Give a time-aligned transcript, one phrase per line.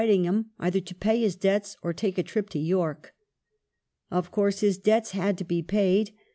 [0.01, 3.13] \g him either to pay his debts or take a trip to York.
[4.09, 6.09] Of course his debts had to be paid.